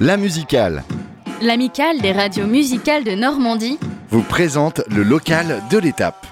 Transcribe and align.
La 0.00 0.16
musicale 0.16 0.84
L'amicale 1.42 2.00
des 2.00 2.12
radios 2.12 2.46
musicales 2.46 3.02
de 3.02 3.16
Normandie 3.16 3.80
vous 4.10 4.22
présente 4.22 4.80
le 4.94 5.02
local 5.02 5.60
de 5.72 5.78
l'étape. 5.78 6.24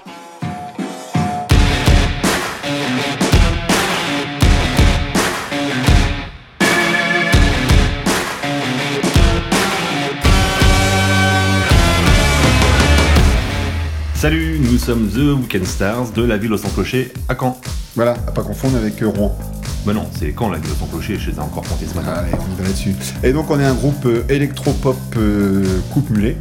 Salut, 14.15 14.59
nous 14.61 14.77
sommes 14.77 15.09
The 15.09 15.41
Weekend 15.41 15.65
Stars 15.65 16.11
de 16.11 16.23
la 16.23 16.37
ville 16.37 16.53
au 16.53 16.57
sans 16.57 16.69
clocher 16.69 17.11
à 17.27 17.35
Caen. 17.37 17.59
Voilà, 17.95 18.11
à 18.27 18.31
pas 18.31 18.43
confondre 18.43 18.77
avec 18.77 19.01
euh, 19.01 19.09
Rouen. 19.09 19.37
Bah 19.87 19.93
non, 19.93 20.05
c'est 20.19 20.33
Caen 20.37 20.49
la 20.49 20.57
ville 20.57 20.69
au 20.69 20.75
sans 20.75 20.85
clocher, 20.87 21.17
je 21.17 21.31
les 21.31 21.37
ai 21.37 21.39
encore 21.39 21.63
comptés 21.63 21.85
ce 21.89 21.95
matin. 21.95 22.11
Allez, 22.17 22.31
on 22.33 22.53
y 22.53 22.57
va 22.57 22.63
là-dessus. 22.67 22.93
Et 23.23 23.31
donc 23.31 23.49
on 23.49 23.57
est 23.57 23.63
un 23.63 23.73
groupe 23.73 24.05
euh, 24.05 24.21
électropop 24.27 24.97
euh, 25.15 25.63
coupe 25.93 26.09
mulet. 26.09 26.35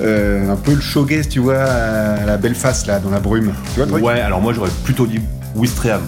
Euh, 0.00 0.52
un 0.52 0.54
peu 0.54 0.72
le 0.72 0.80
showgaze, 0.80 1.28
tu 1.28 1.40
vois, 1.40 1.64
à 1.64 2.24
la 2.24 2.36
belle 2.36 2.54
face 2.54 2.86
là, 2.86 3.00
dans 3.00 3.10
la 3.10 3.18
brume. 3.18 3.52
Tu 3.74 3.82
vois 3.82 3.98
Ouais, 3.98 4.20
alors 4.20 4.40
moi 4.40 4.52
j'aurais 4.52 4.70
plutôt 4.84 5.04
dit 5.08 5.18
Wistreham. 5.56 6.02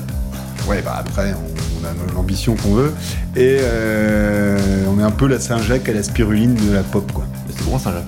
Ouais, 0.69 0.81
bah 0.81 0.95
après, 1.01 1.35
on, 1.35 1.83
on 1.83 1.85
a 1.85 2.15
l'ambition 2.15 2.55
qu'on 2.55 2.75
veut. 2.75 2.93
Et 3.35 3.57
euh, 3.61 4.85
on 4.89 5.01
est 5.01 5.05
un 5.05 5.11
peu 5.11 5.27
la 5.27 5.41
Saint-Jacques 5.41 5.89
à 5.89 5.95
la 5.95 6.05
spiruline 6.05 6.55
de 6.55 6.75
la 6.75 6.85
pop, 6.85 7.11
quoi. 7.11 7.25
C'est 7.49 7.65
grand 7.65 7.81
Saint-Jacques. 7.81 8.05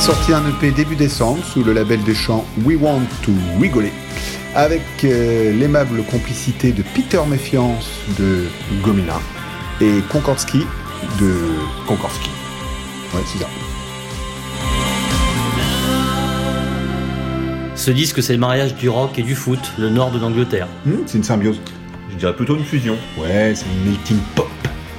Sorti 0.00 0.32
un 0.32 0.42
EP 0.48 0.70
début 0.70 0.96
décembre 0.96 1.44
sous 1.44 1.62
le 1.62 1.74
label 1.74 2.02
des 2.04 2.14
chants 2.14 2.46
We 2.64 2.78
Want 2.80 3.02
to 3.22 3.32
Rigoler, 3.60 3.92
avec 4.54 4.80
euh, 5.04 5.52
l'aimable 5.52 6.02
complicité 6.04 6.72
de 6.72 6.82
Peter 6.94 7.20
Méfiance 7.28 7.90
de 8.18 8.46
Gomina, 8.82 9.20
et 9.82 10.00
Konkordsky 10.10 10.60
de. 11.20 11.34
Konkorski. 11.86 12.30
Ouais, 13.12 13.20
c'est 13.26 13.40
ça. 13.40 13.48
Ce 17.74 17.90
disque, 17.90 18.22
c'est 18.22 18.32
le 18.32 18.38
mariage 18.38 18.74
du 18.76 18.88
rock 18.88 19.18
et 19.18 19.22
du 19.22 19.34
foot, 19.34 19.60
le 19.78 19.90
nord 19.90 20.12
de 20.12 20.18
l'Angleterre. 20.18 20.68
Hmm, 20.86 21.02
c'est 21.04 21.18
une 21.18 21.24
symbiose. 21.24 21.60
Je 22.10 22.16
dirais 22.16 22.34
plutôt 22.34 22.56
une 22.56 22.64
fusion. 22.64 22.96
Ouais, 23.18 23.52
c'est 23.54 23.66
une 23.66 23.90
melting 23.90 24.18
pop. 24.34 24.48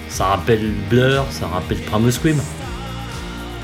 Ça 0.10 0.26
rappelle 0.26 0.72
Blur, 0.92 1.26
ça 1.32 1.48
rappelle 1.48 1.80
Primus 1.80 2.12
Scream. 2.12 2.38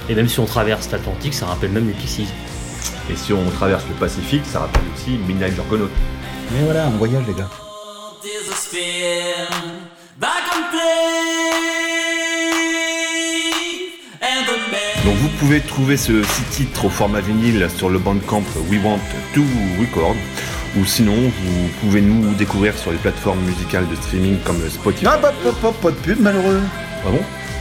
Et 0.09 0.15
même 0.15 0.29
si 0.29 0.39
on 0.39 0.45
traverse 0.45 0.89
l'Atlantique, 0.91 1.33
ça 1.33 1.47
rappelle 1.47 1.71
même 1.71 1.87
les 1.87 1.93
Pixies. 1.93 2.27
Et 3.11 3.15
si 3.15 3.33
on 3.33 3.43
traverse 3.51 3.83
le 3.89 3.95
Pacifique, 3.95 4.43
ça 4.45 4.59
rappelle 4.59 4.83
aussi 4.95 5.17
Midnight 5.27 5.53
Juggernaut. 5.53 5.89
Mais 6.53 6.63
voilà, 6.63 6.87
on 6.87 6.97
voyage, 6.97 7.23
les 7.27 7.33
gars. 7.33 7.49
Donc 15.03 15.15
vous 15.15 15.29
pouvez 15.39 15.61
trouver 15.61 15.97
ce 15.97 16.23
six 16.23 16.43
titres 16.51 16.85
au 16.85 16.89
format 16.89 17.21
vinyle 17.21 17.67
sur 17.75 17.89
le 17.89 17.99
bandcamp 17.99 18.43
We 18.69 18.79
Want 18.83 18.99
to 19.33 19.43
Record. 19.79 20.15
Ou 20.77 20.85
sinon, 20.85 21.15
vous 21.15 21.67
pouvez 21.81 22.01
nous 22.01 22.33
découvrir 22.35 22.77
sur 22.77 22.91
les 22.91 22.97
plateformes 22.97 23.39
musicales 23.41 23.87
de 23.89 23.95
streaming 23.95 24.37
comme 24.45 24.59
Spotify. 24.69 25.05
Ah, 25.07 25.17
pas, 25.17 25.31
pas, 25.31 25.51
pas, 25.51 25.71
pas 25.71 25.91
de 25.91 25.95
pub, 25.95 26.19
malheureux. 26.21 26.61
Ah 27.05 27.09
bon? 27.09 27.19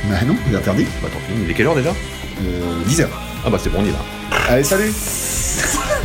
Bah 0.08 0.16
non, 0.26 0.36
c'est 0.48 0.56
interdit. 0.56 0.86
Bah 1.02 1.08
tant 1.12 1.18
pis, 1.26 1.40
il 1.42 1.50
est 1.50 1.54
quelle 1.54 1.66
heure 1.66 1.74
déjà? 1.74 1.92
10h. 2.88 3.06
Ah 3.44 3.50
bah 3.50 3.58
c'est 3.62 3.70
bon, 3.70 3.80
on 3.80 3.84
y 3.84 3.90
va. 3.90 3.98
Allez, 4.48 4.64
salut 4.64 4.92